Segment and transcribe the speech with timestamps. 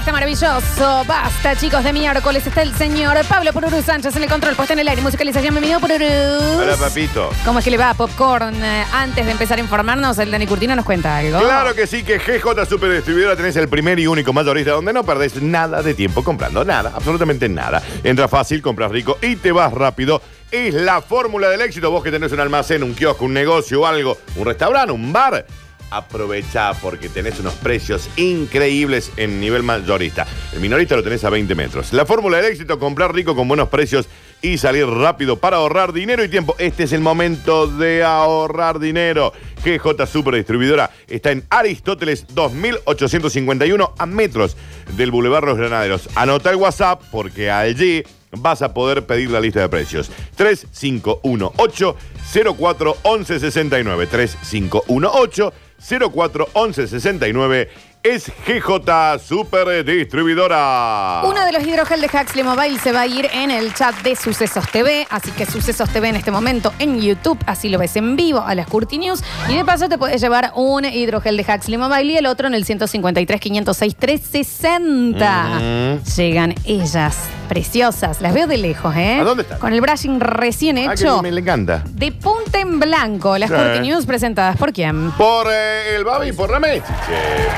[0.00, 1.04] Este maravilloso.
[1.06, 2.46] Basta, chicos, de miércoles.
[2.46, 5.02] Está el señor Pablo Pururu Sánchez en el control, puesto en el aire.
[5.02, 6.58] Musicalización, bienvenido, Pururu.
[6.58, 7.28] Hola, papito.
[7.44, 8.54] ¿Cómo es que le va a Popcorn?
[8.64, 11.38] Eh, Antes de empezar a informarnos, el Dani Curtino nos cuenta algo.
[11.40, 15.04] Claro que sí, que GJ Super Distribuidora tenés el primer y único mayorista donde no
[15.04, 16.64] perdés nada de tiempo comprando.
[16.64, 17.82] Nada, absolutamente nada.
[18.02, 20.22] Entra fácil, compras rico y te vas rápido.
[20.50, 21.90] Es la fórmula del éxito.
[21.90, 25.44] Vos que tenés un almacén, un kiosco, un negocio o algo, un restaurante, un bar.
[25.90, 30.26] Aprovecha porque tenés unos precios increíbles en nivel mayorista.
[30.52, 31.92] El minorista lo tenés a 20 metros.
[31.92, 34.08] La fórmula del éxito, comprar rico con buenos precios
[34.42, 36.54] y salir rápido para ahorrar dinero y tiempo.
[36.58, 39.32] Este es el momento de ahorrar dinero.
[39.64, 44.56] GJ Super Distribuidora está en Aristóteles 2851 a metros
[44.96, 46.08] del Boulevard Los Granaderos.
[46.14, 50.10] Anota el WhatsApp porque allí vas a poder pedir la lista de precios.
[50.36, 51.96] 3518
[52.32, 57.68] 041169 3518 041169
[58.02, 61.20] es GJ Super Distribuidora.
[61.24, 64.16] Uno de los hidrogel de Huxley Mobile se va a ir en el chat de
[64.16, 68.16] Sucesos TV, así que Sucesos TV en este momento en YouTube, así lo ves en
[68.16, 69.22] vivo a las Curti News.
[69.48, 72.54] Y de paso te puedes llevar un hidrogel de Huxley Mobile y el otro en
[72.54, 75.98] el 153 506 360.
[76.16, 77.18] Llegan ellas,
[77.50, 78.20] preciosas.
[78.20, 79.18] Las veo de lejos, ¿eh?
[79.20, 79.58] ¿A dónde están?
[79.58, 81.20] Con el brushing recién Ah, que hecho.
[81.20, 81.82] me le encanta.
[81.90, 83.56] De punta en blanco, las Sí.
[83.56, 85.10] Curti News presentadas por quién?
[85.12, 86.86] Por eh, el Babi y por la Mechiche,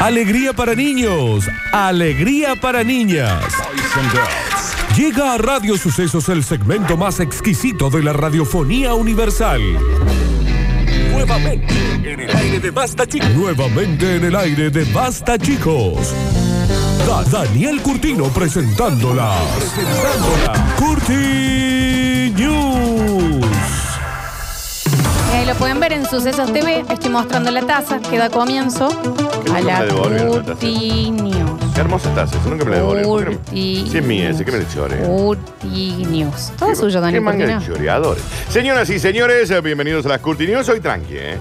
[0.00, 1.44] Alegría para niños.
[1.72, 3.44] Alegría para niñas.
[4.96, 9.60] Llega a Radio Sucesos el segmento más exquisito de la radiofonía universal.
[11.12, 11.74] Nuevamente
[12.04, 13.30] en el aire de Basta Chicos.
[13.34, 16.12] Nuevamente en el aire de Basta Chicos.
[17.06, 19.32] Da- Daniel Curtino presentándola.
[19.56, 20.74] Presentándola.
[20.76, 23.46] Curti News.
[25.32, 26.84] Y ahí lo pueden ver en Sucesos TV.
[26.90, 28.88] Estoy mostrando la taza que da comienzo
[29.54, 29.86] a la.
[29.88, 31.69] Curti News.
[31.80, 33.10] Qué hermosa estás, eso nunca me la devolvieron.
[33.10, 33.36] ¿Por qué?
[33.38, 33.86] Curti.
[33.90, 34.96] Sí es mía, ese que me le chore.
[34.98, 36.52] Curti News.
[36.58, 38.22] Todo Qué- suyo, qué Daniel manga de choreadores.
[38.50, 40.66] Señoras y señores, eh, bienvenidos a las Curti News.
[40.66, 41.38] Soy tranqui, ¿eh?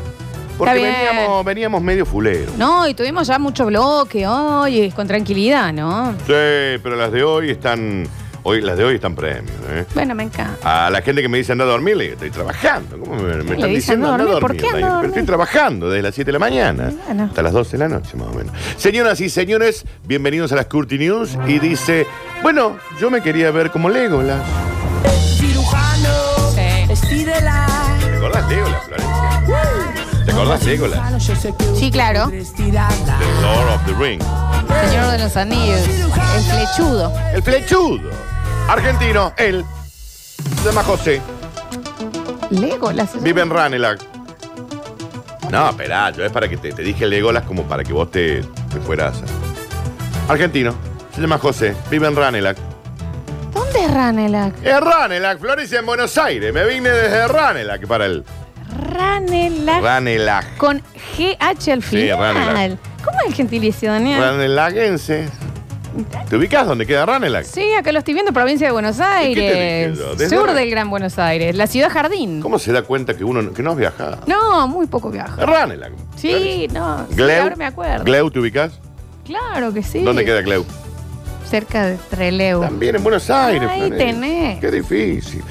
[0.58, 0.96] Porque Está bien.
[1.14, 2.54] veníamos, veníamos medio fulero.
[2.58, 6.14] No, y tuvimos ya mucho bloque hoy, con tranquilidad, ¿no?
[6.26, 8.08] Sí, pero las de hoy están.
[8.44, 9.86] Hoy, las de hoy están premios, ¿eh?
[9.94, 10.86] Bueno, me encanta.
[10.86, 12.98] A la gente que me dice anda a dormir, le digo, estoy trabajando.
[13.00, 14.42] ¿Cómo me, me están diciendo anda a dormir?
[14.42, 15.10] ¿Por qué anda a Pero dormir?
[15.10, 17.24] estoy trabajando desde las 7 de la mañana Bueno.
[17.26, 18.54] hasta las 12 de la noche, más o menos.
[18.78, 21.38] Señoras y señores, bienvenidos a las Curti News.
[21.48, 22.08] Y dice,
[22.42, 24.42] bueno, yo me quería ver como Legolas.
[25.38, 26.10] cirujano,
[26.56, 26.92] Sí.
[26.92, 27.66] estírela.
[28.00, 30.26] ¿Te acordás Legolas, Florencia?
[30.26, 31.24] ¿Te acordás Legolas?
[31.78, 32.30] Sí, claro.
[32.30, 32.72] The
[33.42, 34.22] Lord of the Ring.
[34.90, 35.82] Señor de los Anillos.
[36.36, 37.14] El flechudo.
[37.34, 38.29] El flechudo.
[38.70, 39.66] Argentino, él.
[40.62, 41.22] Se llama José.
[42.52, 43.22] Legolas.
[43.22, 44.00] Vive en Ranelac.
[45.52, 48.42] No, esperá, yo es para que te, te dije Legolas como para que vos te,
[48.72, 49.22] te fueras.
[50.28, 50.76] Argentino.
[51.16, 51.76] Se llama José.
[51.90, 52.58] Vive en Ranelac.
[53.54, 54.54] ¿Dónde es Ranelac?
[54.64, 56.54] Es Ranelac, Florencia, en Buenos Aires.
[56.54, 58.24] Me vine desde Ranelac para el.
[58.94, 59.82] Ranelac.
[59.82, 60.58] Ranelac.
[60.58, 60.78] Con
[61.18, 62.36] GH al Sí, final.
[62.36, 62.80] Ranelac.
[63.04, 64.20] ¿Cómo es el gentilicio, Daniel?
[64.22, 65.28] Ranelagense.
[66.30, 67.44] ¿Te ubicas dónde queda Ranelac?
[67.46, 69.36] Sí, acá lo estoy viendo, provincia de Buenos Aires.
[69.36, 70.16] dije yo?
[70.16, 71.56] Desde Sur del Gran Buenos Aires.
[71.56, 72.42] La ciudad jardín.
[72.42, 74.20] ¿Cómo se da cuenta que uno que no has viajado?
[74.28, 75.46] No, muy poco viaja.
[75.46, 75.92] Ranelac.
[76.16, 77.06] Sí, no.
[77.10, 77.44] sí, Gleu.
[77.44, 78.04] ahora me acuerdo.
[78.06, 78.80] Gleu, ¿te ubicas?
[79.26, 80.02] Claro que sí.
[80.04, 80.66] ¿Dónde queda Gleu?
[81.50, 82.62] Cerca de Treleu.
[82.62, 83.68] También en Buenos Aires.
[83.68, 84.06] Ahí Florencia.
[84.14, 84.60] tenés.
[84.60, 85.44] Qué difícil.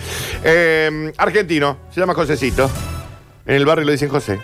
[0.45, 2.71] Eh, argentino, se llama Josecito.
[3.47, 4.39] En el barrio le dicen José.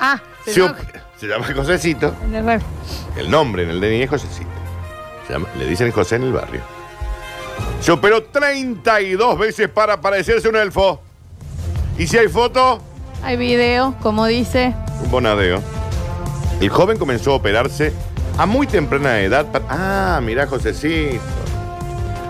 [0.00, 0.76] Ah, se Se, llama-
[1.16, 2.14] se llama Josecito.
[2.24, 2.60] en el bar.
[3.16, 4.50] El nombre en el DNI es Josecito.
[5.26, 6.60] Se llama- le dicen José en el barrio.
[7.80, 11.00] Se operó 32 veces para parecerse un elfo.
[11.98, 12.80] Y si hay foto,
[13.22, 14.74] Hay video, como dice.
[15.02, 15.60] un bonadeo.
[16.60, 17.92] El joven comenzó a operarse
[18.38, 19.46] a muy temprana edad.
[19.50, 21.20] para- Ah, mirá, Josecito.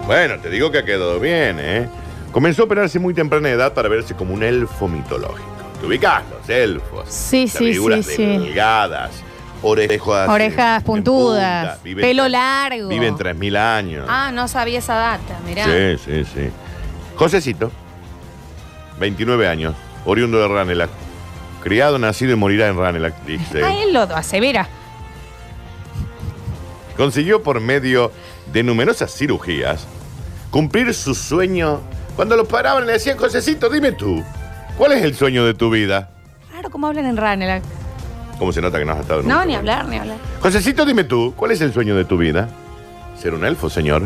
[0.07, 1.89] Bueno, te digo que ha quedado bien, ¿eh?
[2.33, 5.45] Comenzó a operarse muy temprana edad para verse como un elfo mitológico.
[5.81, 6.23] ¿Te ubicás?
[6.31, 7.05] Los elfos.
[7.09, 8.25] Sí, Las sí, figuras sí, sí.
[8.27, 9.11] delgadas,
[9.71, 12.89] orejas, Orejas en- en puntudas, punta, viven pelo tres- largo.
[12.89, 14.07] Viven 3.000 años.
[14.09, 15.65] Ah, no sabía esa data, mirá.
[15.65, 16.51] Sí, sí, sí.
[17.17, 17.71] Josecito,
[18.99, 19.75] 29 años,
[20.05, 20.91] oriundo de Ranelac.
[21.63, 23.63] Criado, nacido y morirá en Ranelac, dice.
[23.65, 24.69] Ah, él lo asevera.
[26.97, 28.13] Consiguió por medio
[28.53, 29.87] de numerosas cirugías
[30.51, 31.81] cumplir su sueño.
[32.15, 34.23] Cuando lo paraban le decían, Josecito, dime tú,
[34.79, 36.09] ¿cuál es el sueño de tu vida?
[36.51, 37.63] Claro, ¿cómo hablan en Ranelac?
[38.39, 39.45] ¿Cómo se nota que no has estado No, nunca?
[39.47, 40.19] ni hablar, ni hablar.
[40.41, 42.49] Josecito, dime tú, ¿cuál es el sueño de tu vida?
[43.19, 44.03] Ser un elfo, señor.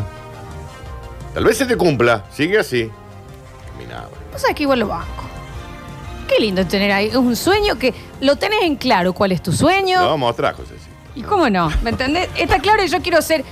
[1.34, 2.24] Tal vez se te cumpla.
[2.32, 2.90] Sigue así.
[3.72, 4.08] Caminaba.
[4.32, 5.24] Vos sabés que igual lo banco.
[6.28, 9.98] Qué lindo tener ahí un sueño que lo tenés en claro cuál es tu sueño.
[10.00, 10.90] Lo vamos a mostrar, Josecito.
[11.16, 11.70] ¿Y cómo no?
[11.82, 12.28] ¿Me entendés?
[12.36, 13.44] Está claro y yo quiero ser.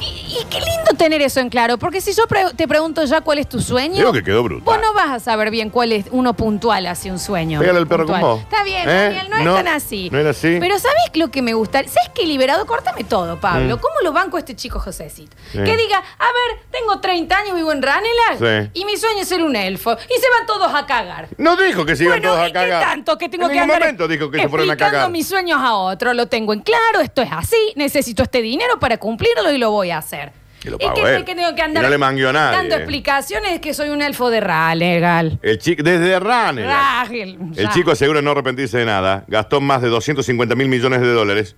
[0.00, 0.58] Y, y qué
[0.98, 3.94] tener eso en claro, porque si yo pre- te pregunto ya cuál es tu sueño.
[3.96, 4.64] Digo que quedó brutal.
[4.64, 7.60] Vos no vas a saber bien cuál es uno puntual hacia un sueño.
[7.60, 8.20] Pégale al perro puntual.
[8.20, 8.40] con vos.
[8.42, 8.92] Está bien, ¿Eh?
[8.92, 10.10] Daniel, no, No, es tan así.
[10.10, 10.58] no era así.
[10.60, 11.78] Pero ¿sabés lo que me gusta?
[11.78, 12.66] ¿Sabes qué liberado?
[12.66, 13.76] Córtame todo, Pablo.
[13.76, 13.80] Mm.
[13.80, 15.34] ¿Cómo lo banco este chico Josecito?
[15.52, 15.58] Sí.
[15.58, 18.70] Que diga, a ver, tengo 30 años, vivo en Ranelagh Sí.
[18.74, 19.92] y mi sueño es ser un elfo.
[19.92, 21.28] Y se van todos a cagar.
[21.38, 22.80] No dijo que se iban Bueno, todos a ¿y cagar.
[22.80, 24.96] qué tanto que tengo en que ningún andar momento dijo que se fueron a explicando
[24.98, 25.10] cagar.
[25.12, 26.12] mis sueños a otro?
[26.14, 29.90] Lo tengo en claro, esto es así, necesito este dinero para cumplirlo y lo voy
[29.90, 30.32] a hacer.
[30.60, 31.24] Que lo ¿Y pagó qué, él.
[31.24, 33.90] qué tengo que andar Y no le mangueó a nadie, dando explicaciones de que soy
[33.90, 35.38] un elfo de ra legal?
[35.42, 37.06] El chico, desde Ranelac.
[37.08, 39.24] Rágil, El chico asegura no arrepentirse de nada.
[39.28, 41.54] Gastó más de 250 mil millones de dólares.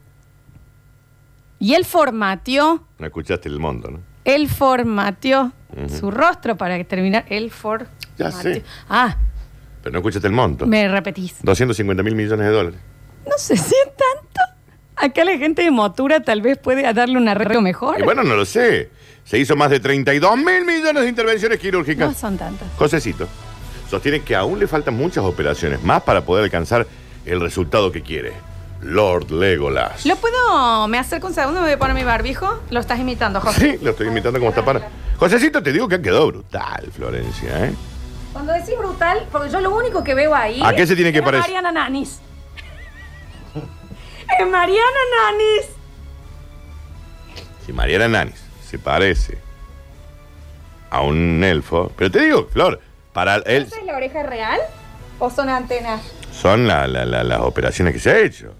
[1.59, 4.01] Y él formateó, No escuchaste el monto, ¿no?
[4.25, 5.53] él formateó
[5.99, 7.25] su rostro para terminar.
[7.29, 7.51] Él.
[8.19, 8.63] Ya sé.
[8.89, 9.17] Ah,
[9.83, 10.67] Pero no escuchaste el monto.
[10.67, 11.37] me repetís.
[11.43, 12.81] 250 mil millones de dólares.
[13.27, 14.10] No sé si es tanto.
[15.01, 18.01] Acá la gente de Motura tal vez puede darle un arreglo mejor.
[18.01, 18.91] Y bueno, no lo sé.
[19.25, 22.17] Se hizo más de 32 mil millones de intervenciones no quirúrgicas.
[22.17, 22.69] son tantas.
[22.77, 23.29] Josecito
[23.91, 26.87] sostiene que aún le faltan muchas operaciones más para poder alcanzar
[27.27, 28.33] el resultado que quiere.
[28.81, 30.07] Lord Legolas.
[30.07, 30.89] ¿Lo puedo?
[30.89, 31.61] ¿Me acerco un segundo?
[31.61, 32.61] ¿Me voy a poner mi barbijo?
[32.71, 33.73] Lo estás imitando, José.
[33.73, 34.89] Sí, lo estoy imitando como está para.
[35.19, 37.75] Josecito, te digo que ha quedado brutal, Florencia, ¿eh?
[38.33, 40.63] Cuando decís brutal, porque yo lo único que veo ahí.
[40.65, 41.51] ¿A qué se tiene que parecer?
[41.51, 42.21] Mariana Nanis.
[44.39, 45.67] Es Mariana Nanis.
[47.67, 49.39] Si Mariana Nanis se parece
[50.91, 52.81] a un elfo, pero te digo, Flor,
[53.13, 54.61] para él ¿Esa es la oreja real?
[55.19, 56.01] ¿O son antenas?
[56.33, 58.55] son la- la- la- las operaciones que se ha hecho.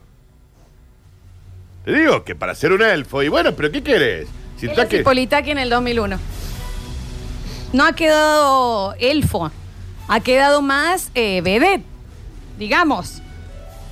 [1.85, 4.29] Te digo que para ser un elfo, y bueno, pero ¿qué querés?
[4.59, 4.97] Si Él tú es que...
[4.99, 6.19] Hippolytaki en el 2001.
[7.73, 9.51] No ha quedado elfo.
[10.09, 11.85] Ha quedado más eh, vedette,
[12.59, 13.23] digamos.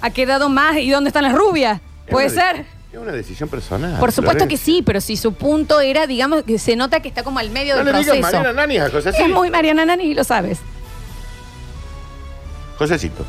[0.01, 0.77] Ha quedado más.
[0.79, 1.81] ¿Y dónde están las rubias?
[2.11, 2.67] Puede una ser.
[2.93, 3.99] Es una decisión personal.
[4.01, 7.23] Por supuesto que sí, pero si su punto era, digamos, que se nota que está
[7.23, 8.37] como al medio No del le digas proceso.
[8.39, 10.59] Mariana Nanis a José es muy Mariana Nani y lo sabes.
[12.79, 13.25] Josecito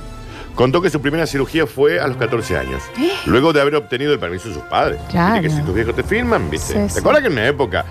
[0.56, 3.12] contó que su primera cirugía fue a los 14 años, ¿Eh?
[3.26, 5.00] luego de haber obtenido el permiso de sus padres.
[5.10, 5.36] Claro.
[5.42, 6.88] Viste que si tus viejos te firman, ¿viste?
[6.90, 7.86] Sí, ¿Te acuerdas que en una época...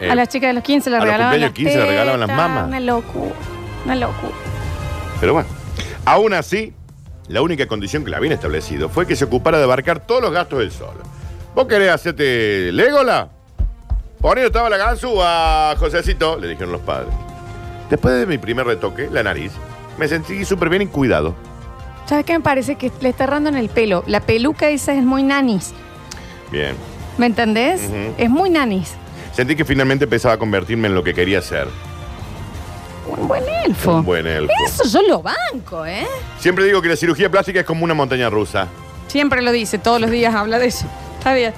[0.00, 1.86] eh, a las chicas de los 15 le a los regalaban cumpleaños las 15 le
[1.86, 2.66] regalaban las mamas.
[2.68, 3.34] Una locura.
[3.84, 4.32] Una locura.
[5.20, 5.48] Pero bueno,
[6.06, 6.72] aún así,
[7.28, 10.32] la única condición que le habían establecido fue que se ocupara de abarcar todos los
[10.32, 11.00] gastos él solo.
[11.54, 13.28] ¿Vos querés hacerte Legola?
[14.20, 17.12] Poniendo estaba la ganzúa, Josecito, le dijeron los padres.
[17.90, 19.52] Después de mi primer retoque, la nariz,
[19.98, 21.34] me sentí súper bien y cuidado.
[22.06, 22.76] ¿Sabes qué me parece?
[22.76, 24.04] Que le está errando en el pelo.
[24.06, 25.72] La peluca esa es muy nanis.
[26.50, 26.74] Bien.
[27.18, 27.82] ¿Me entendés?
[28.18, 28.94] Es muy nanis.
[29.32, 31.68] Sentí que finalmente empezaba a convertirme en lo que quería ser.
[33.16, 33.96] Un buen elfo.
[33.96, 34.52] Un buen elfo.
[34.66, 36.06] Eso yo lo banco, ¿eh?
[36.38, 38.68] Siempre digo que la cirugía plástica es como una montaña rusa.
[39.08, 40.86] Siempre lo dice, todos los días habla de eso.
[41.18, 41.54] Está bien.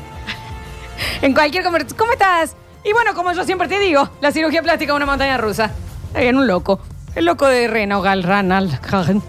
[1.22, 1.98] en cualquier conversación.
[1.98, 2.54] ¿Cómo estás?
[2.84, 5.70] Y bueno, como yo siempre te digo, la cirugía plástica es una montaña rusa.
[6.08, 6.80] Está bien, un loco.
[7.14, 8.78] El loco de Reno, Gal, Ranal.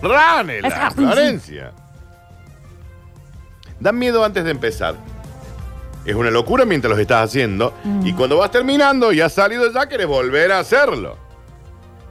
[0.02, 1.72] ¡Ránela, Es- Florencia!
[3.80, 4.96] Dan miedo antes de empezar.
[6.06, 7.74] Es una locura mientras los estás haciendo.
[7.84, 8.08] Mm.
[8.08, 11.18] Y cuando vas terminando y has salido ya, quieres volver a hacerlo.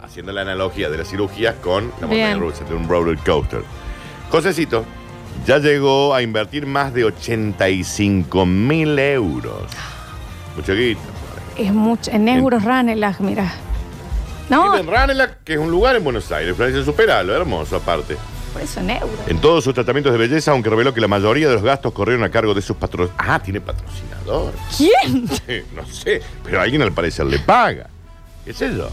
[0.07, 2.41] Haciendo la analogía de las cirugías con la montaña Bien.
[2.41, 3.63] rusa, de un roller coaster.
[4.31, 4.85] Josecito
[5.45, 9.63] ya llegó a invertir más de 85 mil euros.
[10.57, 11.01] Mucho guito.
[11.59, 12.11] Es mucho.
[12.11, 13.53] En euros Ranelagh, mira.
[14.49, 16.55] No, Vive en Ranelagh, que es un lugar en Buenos Aires.
[16.57, 18.17] Florencia, supera lo hermoso aparte.
[18.53, 19.11] por eso en euros.
[19.27, 22.23] En todos sus tratamientos de belleza, aunque reveló que la mayoría de los gastos corrieron
[22.25, 23.29] a cargo de sus patrocinadores.
[23.29, 24.53] Ah, tiene patrocinador.
[24.77, 25.29] ¿Quién?
[25.75, 27.89] No sé, pero alguien al parecer le paga.
[28.45, 28.89] ¿Qué sé yo?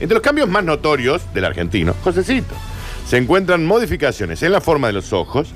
[0.00, 2.54] Entre los cambios más notorios del argentino, Josecito,
[3.06, 5.48] se encuentran modificaciones en la forma de los ojos,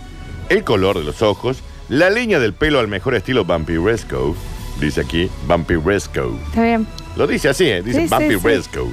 [0.49, 4.37] el color de los ojos, la línea del pelo al mejor estilo vampiresco,
[4.81, 6.87] dice aquí, vampiresco, Está bien.
[7.17, 7.83] Lo dice así, ¿eh?
[7.83, 8.47] dice Sí, sí, Vampire sí.
[8.47, 8.93] Rescue.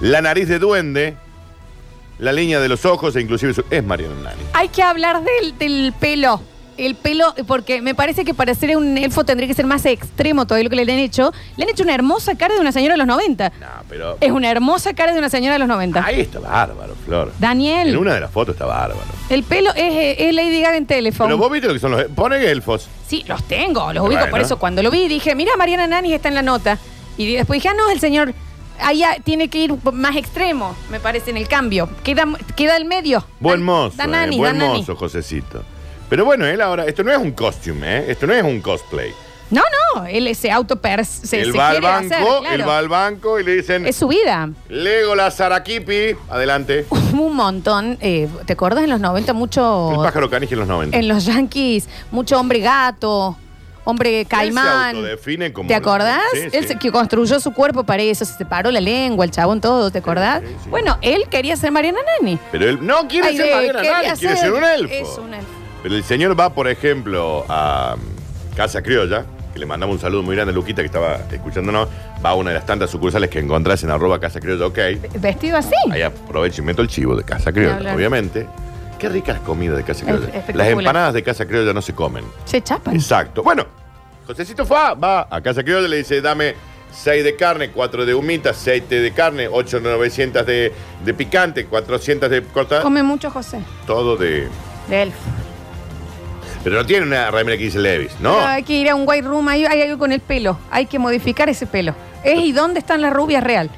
[0.00, 1.16] La nariz de duende,
[2.18, 4.42] la línea de los ojos e inclusive su- es Mariana Nani.
[4.54, 6.40] Hay que hablar del, del pelo.
[6.76, 10.46] El pelo, porque me parece que para ser un elfo tendría que ser más extremo
[10.46, 11.32] todavía lo que le han hecho.
[11.56, 13.52] Le han hecho una hermosa cara de una señora de los 90.
[13.60, 16.04] No, pero Es una hermosa cara de una señora de los 90.
[16.04, 17.32] ahí está bárbaro, Flor.
[17.38, 19.06] Daniel, En una de las fotos está bárbaro.
[19.30, 21.28] el pelo es, eh, es Lady Gaga en teléfono.
[21.28, 22.04] Pero vos viste lo que son los...
[22.04, 22.88] Pone elfos.
[23.08, 24.20] Sí, los tengo, los ubico.
[24.20, 24.30] Bueno.
[24.30, 26.78] Por eso cuando lo vi dije, mira, Mariana Nani está en la nota.
[27.16, 28.34] Y después dije, ah, no, el señor
[28.80, 31.88] allá tiene que ir más extremo, me parece, en el cambio.
[32.04, 33.24] Queda, queda el medio.
[33.40, 35.62] Buen mozo, eh, buen mozo, Josecito.
[36.08, 38.04] Pero bueno, él ahora, esto no es un costume, ¿eh?
[38.08, 39.12] Esto no es un cosplay.
[39.48, 39.62] No,
[39.94, 42.54] no, él se auto se, él se va al quiere banco, hacer, claro.
[42.54, 44.48] él va al banco y le dicen, Es su vida.
[44.68, 46.84] Lego la Sarakipi, adelante.
[46.90, 50.68] Hubo un montón, eh, ¿te acuerdas en los 90 El mucho pájaro caniche en los
[50.68, 50.96] 90.
[50.98, 53.36] en los Yankees, mucho hombre gato,
[53.84, 54.96] hombre caimán?
[54.96, 56.22] autodefine como- ¿Te acordás?
[56.32, 56.68] Sí, él sí.
[56.70, 59.98] se- que construyó su cuerpo para eso, se separó la lengua, el chabón todo, ¿te
[59.98, 60.42] acordás?
[60.64, 60.70] sí.
[60.70, 62.36] Bueno, él quería ser Mariana Nani.
[62.50, 64.92] Pero él no quiere Ay, ser de- Mariana Nani, quiere ser un elfo.
[64.92, 65.48] Es un elfo.
[65.86, 67.94] Pero el señor va, por ejemplo, a
[68.56, 71.88] Casa Criolla, que le mandamos un saludo muy grande a Luquita, que estaba escuchándonos.
[72.24, 74.78] Va a una de las tantas sucursales que encontrás en arroba Casa Criolla, ok.
[75.20, 75.76] Vestido así.
[75.92, 78.48] Ahí aprovecho y meto el chivo de Casa Criolla, obviamente.
[78.98, 80.26] Qué ricas comidas de Casa Criolla.
[80.54, 82.24] Las empanadas de Casa Criolla no se comen.
[82.46, 82.96] Se chapan.
[82.96, 83.44] Exacto.
[83.44, 83.64] Bueno,
[84.26, 86.56] Josecito Fa va a Casa Criolla y le dice, dame
[86.90, 90.72] 6 de carne, 4 de humita, 7 de carne, 8, 900 de,
[91.04, 93.60] de picante, 400 de corta, Come mucho José.
[93.86, 94.48] todo de...
[94.88, 95.18] De elfo.
[96.66, 98.34] Pero no tiene una remera que dice Levis, ¿no?
[98.38, 100.58] Pero hay que ir a un white room, ahí hay algo con el pelo.
[100.72, 101.94] Hay que modificar ese pelo.
[102.24, 103.70] Es y dónde están las rubias real.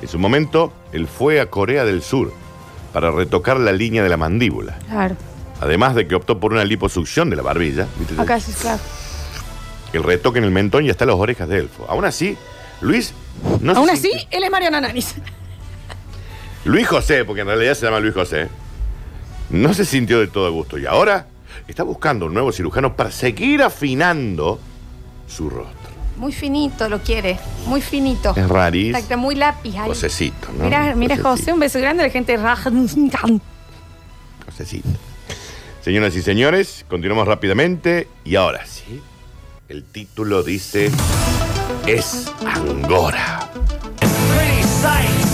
[0.00, 2.32] En su momento, él fue a Corea del Sur
[2.92, 4.78] para retocar la línea de la mandíbula.
[4.88, 5.16] Claro.
[5.60, 7.88] Además de que optó por una liposucción de la barbilla.
[7.98, 8.14] ¿viste?
[8.22, 8.78] Acá sí, claro.
[9.92, 11.84] El retoque en el mentón y hasta las orejas de elfo.
[11.88, 12.36] Aún así,
[12.80, 13.12] Luis
[13.60, 15.16] no se Aún así, sintió- él es Mariana Nanis.
[16.64, 18.46] Luis José, porque en realidad se llama Luis José,
[19.50, 21.26] no se sintió de todo a gusto y ahora
[21.66, 24.60] está buscando un nuevo cirujano para seguir afinando
[25.26, 25.90] su rostro.
[26.16, 27.38] Muy finito lo quiere.
[27.66, 28.34] Muy finito.
[28.36, 28.98] Es rarísimo.
[28.98, 29.88] Está muy lápiz ahí.
[29.88, 30.64] Josecito, ¿no?
[30.64, 31.16] Mira, mira.
[31.16, 32.38] José, un beso grande a la gente de
[34.44, 34.88] Josecito.
[35.82, 39.00] Señoras y señores, continuamos rápidamente y ahora sí,
[39.68, 40.90] el título dice
[41.86, 43.50] es Angora.
[43.98, 45.30] Pretty sights.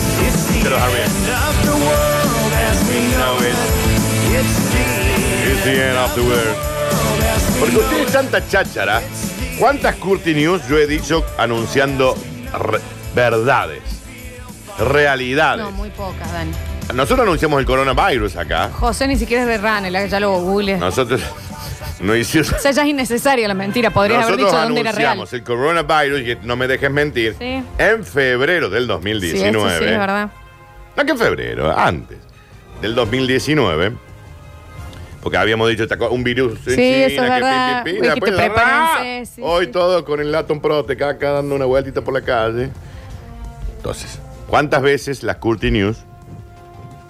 [4.39, 6.57] It's the end of the world.
[7.59, 9.01] Porque ustedes tanta cháchara,
[9.59, 12.15] ¿cuántas Curti News yo he dicho anunciando
[12.53, 12.81] re-
[13.15, 13.81] verdades,
[14.79, 15.65] realidades?
[15.65, 16.53] No, muy pocas, Dani.
[16.95, 18.71] Nosotros anunciamos el coronavirus acá.
[18.73, 20.77] José ni siquiera es de Ranel, ya lo google.
[20.77, 21.21] Nosotros
[22.01, 22.53] no hicimos.
[22.53, 23.91] O sea, ya es innecesaria la mentira.
[23.91, 25.13] Podrías haber dicho dónde era real.
[25.13, 27.63] anunciamos el coronavirus, y no me dejes mentir, Sí.
[27.79, 29.49] en febrero del Sí, 2019.
[29.49, 30.29] eso sí, es verdad.
[30.97, 32.19] No que en febrero, antes
[32.83, 33.93] del 2019.
[35.27, 39.23] Porque habíamos dicho un virus en Sí, China, eso es que pi, pi, después, ¡ah!
[39.25, 39.73] sí, Hoy sí.
[39.73, 42.71] todo con el Latin Protec acá dando una vueltita por la calle.
[43.77, 45.99] Entonces, ¿cuántas veces las Curti News?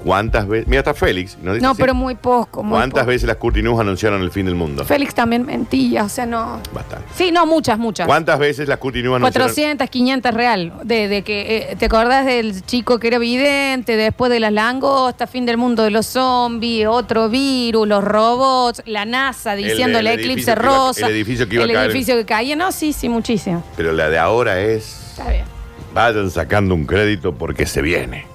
[0.07, 0.69] ¿Cuántas veces?
[0.69, 1.37] Mira, está Félix.
[1.43, 2.63] nos dice No, pero muy poco.
[2.63, 3.11] Muy ¿Cuántas poco.
[3.11, 4.85] veces las Curti News anunciaron el fin del mundo?
[4.85, 6.61] Félix también mentía, o sea, no.
[6.73, 7.07] Bastante.
[7.17, 8.07] Sí, no, muchas, muchas.
[8.07, 9.49] ¿Cuántas veces las Curti News anunciaron?
[9.49, 10.73] 400, 500 real.
[10.85, 15.29] De, de que, eh, ¿Te acordás del chico que era vidente, después de las langostas,
[15.29, 20.21] fin del mundo de los zombies, otro virus, los robots, la NASA diciendo el, el
[20.21, 21.07] eclipse iba- rosa.
[21.07, 21.91] el edificio que iba a el caer.
[21.91, 22.55] edificio que caía.
[22.55, 23.65] No, sí, sí, muchísimo.
[23.77, 25.15] Pero la de ahora es.
[25.19, 25.45] Está bien.
[25.93, 28.27] Vayan sacando un crédito porque se viene.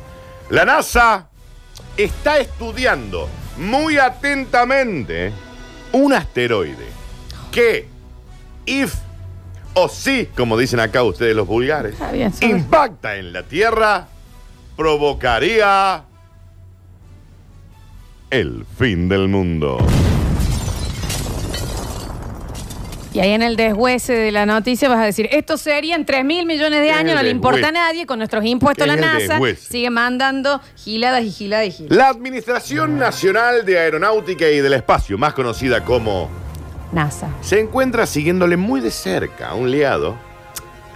[0.50, 1.28] La NASA
[1.98, 5.32] está estudiando muy atentamente
[5.92, 6.88] un asteroide
[7.52, 7.88] que,
[8.66, 8.96] if
[9.74, 14.08] o si, como dicen acá ustedes los vulgares, Está bien, sobre- impacta en la Tierra,
[14.76, 16.04] provocaría
[18.30, 19.78] el fin del mundo.
[23.14, 26.24] Y ahí en el deshuese de la noticia vas a decir, esto sería en 3
[26.24, 28.88] mil millones de ¿Qué es años, no le importa a nadie, con nuestros impuestos ¿Qué
[28.88, 29.70] la el NASA deshuese?
[29.70, 31.98] sigue mandando giladas y giladas y giladas.
[31.98, 36.30] La Administración Nacional de Aeronáutica y del Espacio, más conocida como
[36.94, 37.28] NASA.
[37.42, 40.16] se encuentra siguiéndole muy de cerca a un liado,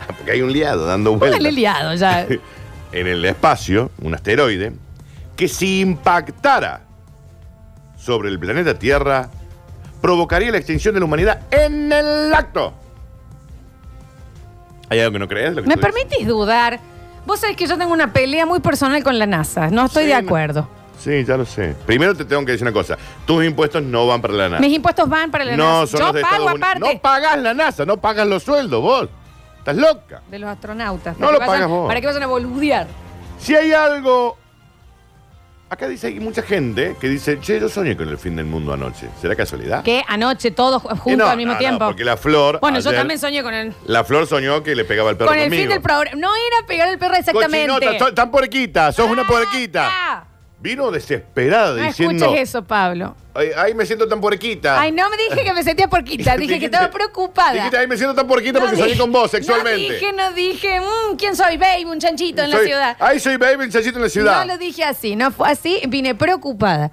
[0.08, 2.26] porque hay un liado dando vueltas Póngale liado ya.
[2.94, 4.72] en el espacio, un asteroide,
[5.36, 6.82] que si impactara
[7.98, 9.30] sobre el planeta Tierra,
[10.06, 12.74] provocaría la extinción de la humanidad en el acto.
[14.90, 15.56] ¿Hay algo que no crees?
[15.56, 16.80] lo que ¿Me permitís dudar?
[17.26, 19.70] Vos sabés que yo tengo una pelea muy personal con la NASA.
[19.72, 20.70] No estoy Sí, de acuerdo.
[21.00, 21.76] Sí, ya lo sé.
[21.88, 22.98] Primero te tengo que decir una cosa.
[23.26, 24.62] Tus impuestos no van para la NASA.
[24.62, 25.88] Mis impuestos van para la No, NASA.
[25.88, 26.80] son Yo los de pago Estados aparte.
[26.94, 29.10] No pagas la NASA, no pagas los sueldos vos.
[29.58, 30.22] ¿Estás loca?
[30.30, 31.18] De los astronautas.
[31.18, 31.88] No lo vayan- pagas vos.
[31.88, 32.88] Para que vayan a boludear.
[33.40, 34.38] Si hay algo.
[35.76, 38.72] Acá dice hay mucha gente que dice, che, yo soñé con el fin del mundo
[38.72, 39.10] anoche.
[39.22, 39.84] ¿Será casualidad?
[39.84, 41.86] Que anoche todos ju- Eh, juntos no, al mismo no, no, tiempo.
[41.88, 42.60] porque la flor.
[42.62, 45.32] bueno, yo ayer- también soñé con el, La flor soñó que le pegaba el perro
[45.32, 46.16] con el fin del programa.
[46.18, 47.68] No era pegar el perro exactamente.
[47.68, 49.90] Cochinota, sos tan puerquita, sos una puerquita.
[49.92, 50.25] ah.
[50.60, 52.26] Vino desesperada No diciendo.
[52.26, 53.16] escuches eso, Pablo.
[53.36, 54.80] Ay, ay, me siento tan puerquita.
[54.80, 57.54] Ay, no me dije que me sentía porquita, dije que estaba preocupada.
[57.54, 59.88] Dijiste, ay, me siento tan porquita porque No soñé dije- con vos sexualmente.
[59.88, 61.86] No dije, no dije, mm, ¿quién soy, baby?
[61.86, 62.98] Un chanchito en la Soy- ciudad.
[63.00, 64.40] Ay, soy baby, chachito en la ciudad.
[64.46, 66.90] No lo dije así, no fue así, vine preocupada.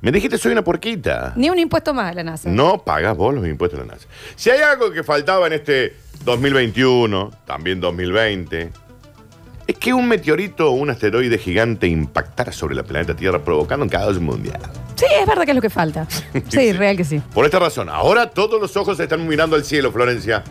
[0.00, 1.32] Me dijiste, soy una porquita.
[1.36, 2.48] Ni un impuesto más a la NASA.
[2.48, 4.08] No pagas vos los impuestos de la NASA.
[4.34, 8.72] Si hay algo que faltaba en este 2021, también 2020,
[9.66, 13.88] es que un meteorito o un asteroide gigante impactara sobre la planeta Tierra provocando un
[13.88, 14.60] caos mundial.
[14.96, 16.06] Sí, es verdad que es lo que falta.
[16.48, 17.20] Sí, real que sí.
[17.34, 20.42] Por esta razón, ahora todos los ojos están mirando al cielo, Florencia.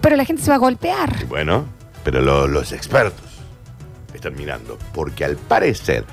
[0.00, 1.10] Pero la gente se va a golpear.
[1.22, 1.64] Y bueno,
[2.04, 3.24] pero lo- los expertos
[4.12, 6.04] están mirando, porque al parecer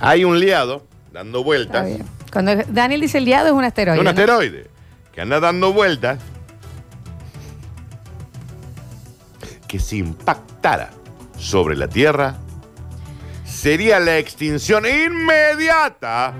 [0.00, 2.04] hay un liado dando Está vueltas, bien.
[2.32, 3.98] Cuando Daniel dice el liado es un asteroide.
[3.98, 4.10] un ¿no?
[4.10, 4.66] asteroide
[5.12, 6.18] que anda dando vueltas,
[9.70, 10.90] que si impactara
[11.38, 12.34] sobre la Tierra,
[13.44, 16.34] sería la extinción inmediata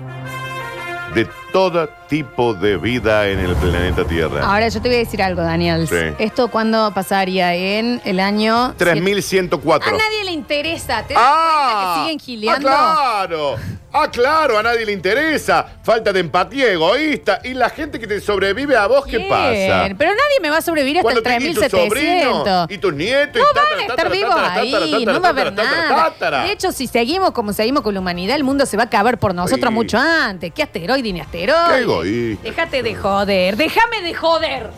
[1.15, 4.45] de todo tipo de vida en el planeta Tierra.
[4.45, 5.87] Ahora yo te voy a decir algo, Daniel.
[5.87, 5.95] Sí.
[6.19, 7.53] ¿Esto cuándo pasaría?
[7.55, 8.73] En el año...
[8.77, 9.89] 3104.
[9.89, 11.03] A nadie le interesa.
[11.07, 12.69] ¿Te das Ah, cuenta que siguen gileando?
[12.69, 13.55] ah, claro.
[13.93, 15.65] Ah, claro, a nadie le interesa.
[15.83, 17.41] Falta de empatía egoísta.
[17.43, 19.95] Y la gente que te sobrevive a vos, ¿qué Bien, pasa?
[19.97, 22.71] Pero nadie me va a sobrevivir hasta el Cuando te- y tus sobrinos, 3700.
[22.71, 25.31] y tus nietos, No y van a estar tátara, vivos tátara, ahí, no va a
[25.31, 26.43] haber nada.
[26.45, 29.17] De hecho, si seguimos como seguimos con la humanidad, el mundo se va a acabar
[29.17, 29.73] por nosotros Sí.
[29.73, 30.53] mucho antes.
[30.53, 31.40] ¿Qué asteroide ni asteroide?
[31.47, 32.43] Qué egoísta.
[32.43, 34.69] Déjate de joder, déjame de joder.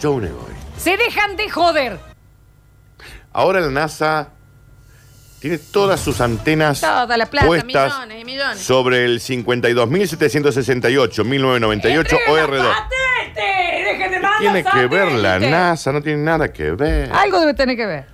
[0.00, 0.54] Yo un egoísta.
[0.78, 1.98] Se dejan de joder.
[3.32, 4.30] Ahora la NASA
[5.40, 8.58] tiene todas sus antenas Toda la plata, puestas millones y millones.
[8.58, 12.74] sobre el 52.768, 1998 OR2.
[13.36, 15.50] ¡Dejen de mandar Tiene que ver la satélite!
[15.50, 17.10] NASA, no tiene nada que ver.
[17.12, 18.06] Algo debe tener que ver.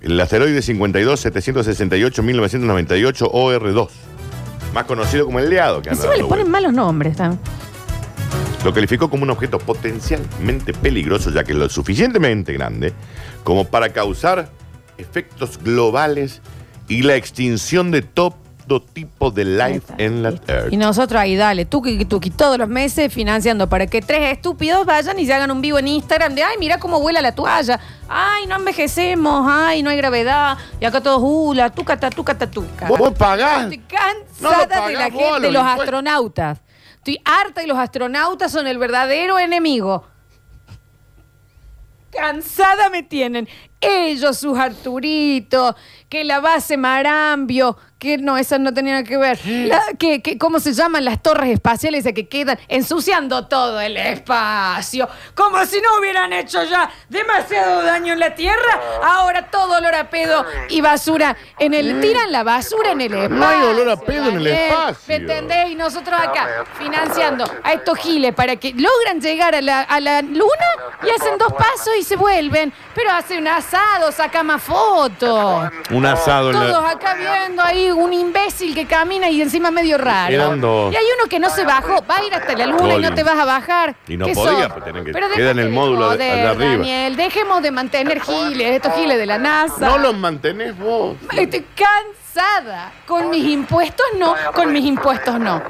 [0.00, 3.88] El asteroide 52-768-1998 OR2.
[4.72, 5.82] Más conocido como el Leado.
[5.82, 6.62] Que anda Encima le dando ponen vueltas.
[6.62, 7.16] malos nombres.
[8.64, 12.92] Lo calificó como un objeto potencialmente peligroso, ya que es lo suficientemente grande
[13.42, 14.50] como para causar
[14.98, 16.40] efectos globales
[16.88, 18.02] y la extinción de
[18.66, 20.30] todo tipo de life en la.
[20.46, 20.72] Earth.
[20.72, 25.18] Y nosotros ahí, dale, tuki tuki, todos los meses financiando para que tres estúpidos vayan
[25.18, 28.46] y se hagan un vivo en Instagram de, ay, mira cómo vuela la toalla, ay,
[28.46, 32.88] no envejecemos, ay, no hay gravedad, y acá todos, uh, la tuca, ta, tuca.
[32.88, 33.72] ¿Vos, pagás?
[33.72, 36.58] Estoy No cansada pagás de la gente, de los los astronautas.
[36.96, 40.06] Estoy harta y los astronautas son el verdadero enemigo.
[42.12, 43.48] Cansada me tienen.
[43.82, 45.74] Ellos, sus Arturitos,
[46.08, 49.38] que la base Marambio, que no, esas no tenían que ver.
[49.46, 53.96] La- que, que- ¿Cómo se llaman las torres espaciales esas que quedan ensuciando todo el
[53.96, 55.08] espacio?
[55.34, 58.80] Como si no hubieran hecho ya demasiado daño en la Tierra.
[59.04, 62.00] Ahora todo olor a pedo y basura en el.
[62.00, 63.36] Tiran la basura en el espacio.
[63.36, 64.54] No hay olor a pedo en el Daniel.
[64.70, 64.96] espacio.
[65.08, 65.70] ¿Me entendés?
[65.70, 70.22] Y nosotros acá financiando a estos giles para que logran llegar a la, a la
[70.22, 70.66] luna
[71.04, 72.72] y hacen dos pasos y se vuelven.
[72.94, 75.70] Pero hacen un asado, saca más fotos.
[75.90, 76.90] Un asado en Todos la...
[76.90, 80.32] acá viendo ahí un imbécil que camina y encima medio raro.
[80.34, 80.92] Eran dos.
[80.92, 82.92] Y hay uno que no se bajó, va a ir hasta la luna y no
[82.92, 83.14] Goldman.
[83.14, 83.94] te vas a bajar.
[84.08, 84.72] Y no ¿Qué podía, sos?
[84.72, 86.70] pues, tienen que- Pero queda en déjate el de módulo de- joder, allá arriba.
[86.76, 89.86] Daniel, dejemos de mantener giles, estos giles de la NASA.
[89.88, 91.16] No los mantenés vos.
[91.34, 92.92] Estoy cansada.
[93.06, 95.62] Con mis impuestos no, con mis impuestos no.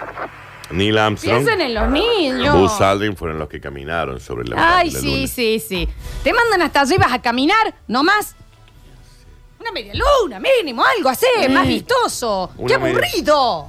[0.72, 2.56] Neil Armstrong, Piensen en los niños.
[2.58, 5.26] Buzz Aldrin fueron los que caminaron sobre la Ay, la sí, luna.
[5.28, 5.88] sí, sí.
[6.24, 8.35] Te mandan hasta allí, vas a caminar, no más.
[9.61, 12.50] Una media luna, mínimo, algo así, más vistoso.
[12.66, 13.68] ¡Qué media- aburrido!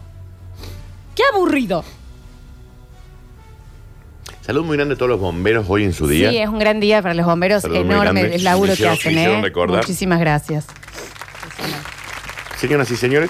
[1.16, 1.84] ¡Qué aburrido!
[4.42, 6.30] Salud muy grande a todos los bomberos hoy en su día.
[6.30, 8.36] Sí, es un gran día para los bomberos, Saludos muy enorme grandes.
[8.40, 9.42] el laburo que hicieron- hacen, hicieron ¿eh?
[9.42, 9.78] recordar.
[9.78, 10.66] Muchísimas gracias.
[12.58, 13.30] Señoras y señores,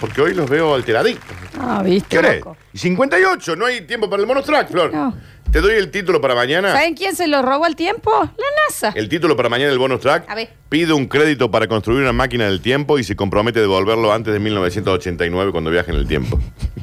[0.00, 1.24] porque hoy los veo alteraditos.
[1.58, 2.08] Ah, viste.
[2.08, 2.38] ¿Qué hora es?
[2.40, 2.56] loco.
[2.72, 4.92] Y 58, no hay tiempo para el bonus track, Flor.
[4.94, 5.14] No.
[5.50, 6.72] Te doy el título para mañana.
[6.72, 8.10] ¿Saben quién se lo robó al tiempo?
[8.20, 8.92] La NASA.
[8.94, 10.30] El título para mañana del bonus track.
[10.30, 10.50] A ver.
[10.68, 14.32] Pide un crédito para construir una máquina del tiempo y se compromete a devolverlo antes
[14.32, 16.38] de 1989 cuando viaje en el tiempo.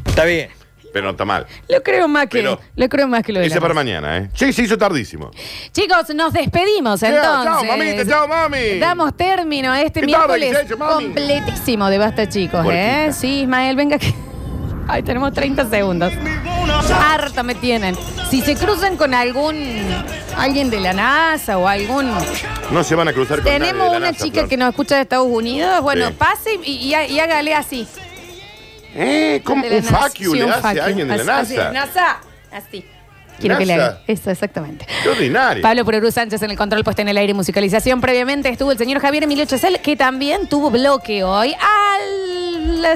[0.05, 0.49] Está bien.
[0.91, 1.45] Pero no está mal.
[1.69, 3.83] Lo creo más que, Pero- lo creo más que lo de Ese la para NASA.
[3.85, 4.29] mañana, ¿eh?
[4.33, 5.31] Sí, se hizo tardísimo.
[5.71, 7.43] Chicos, nos despedimos entonces.
[7.43, 8.79] chao, mamita, chao, mami.
[8.79, 12.65] Damos término a este ¿Qué tarde miércoles completísimo de Basta, chicos.
[12.71, 13.09] ¿eh?
[13.13, 14.13] Sí, Ismael, venga que...
[14.87, 16.13] Ay, tenemos 30 segundos.
[16.99, 17.95] Harta me tienen.
[18.29, 19.55] Si se cruzan con algún
[20.37, 22.11] alguien de la NASA o algún
[22.71, 24.49] No se van a cruzar con nadie tenemos de la una NASA, chica Flor.
[24.49, 26.13] que nos escucha de Estados Unidos, bueno, Sí.
[26.17, 27.87] pase y, y- y hágale así.
[28.95, 29.41] ¿Eh?
[29.43, 29.97] ¿Cómo De la un NASA.
[29.97, 31.67] fuck you Sí, le un hace fuck a alguien de la Así, NASA?
[31.67, 32.17] así, NASA.
[32.51, 32.85] Así.
[33.39, 33.87] Quiero que le NASA.
[33.89, 34.01] haga.
[34.07, 34.85] Eso, exactamente.
[35.03, 35.61] Qué ordinario.
[35.61, 38.01] Pablo Pororú Sánchez en el control puesto en el aire y musicalización.
[38.01, 41.53] Previamente estuvo el señor Javier Emilio Chesel, que también tuvo bloque hoy.
[41.53, 42.46] Al,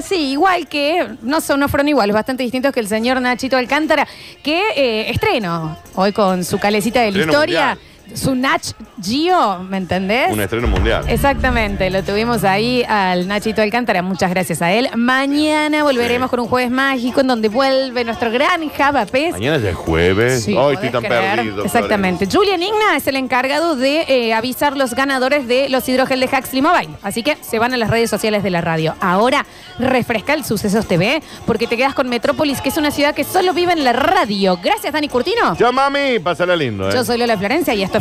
[0.02, 4.06] sí, igual que, no, son, no fueron iguales, bastante distintos que el señor Nachito Alcántara,
[4.42, 7.68] que eh, estreno hoy con su calecita de la Estreno historia.
[7.68, 7.91] mundial.
[8.14, 8.62] Su Nach
[9.02, 10.32] Gio, ¿me entendés?
[10.32, 11.04] Un estreno mundial.
[11.08, 14.88] Exactamente, lo tuvimos ahí al Nachito Alcántara, muchas gracias a él.
[14.96, 19.32] Mañana volveremos con un jueves mágico en donde vuelve nuestro gran Java Pez.
[19.32, 20.44] Mañana ya es jueves.
[20.44, 21.36] Sí, Hoy estoy tan creer.
[21.36, 21.64] perdido.
[21.64, 22.26] Exactamente.
[22.30, 26.62] Julian Igna es el encargado de eh, avisar los ganadores de los hidrogel de Huxley
[26.62, 26.90] Mobile.
[27.02, 28.94] Así que se van a las redes sociales de la radio.
[29.00, 29.44] Ahora
[29.78, 33.52] refresca el Sucesos TV porque te quedas con Metrópolis, que es una ciudad que solo
[33.54, 34.58] vive en la radio.
[34.62, 35.56] Gracias, Dani Curtino.
[35.56, 36.92] Ya, mami, pásala lindo, ¿eh?
[36.94, 38.00] Yo soy Lola Florencia y esto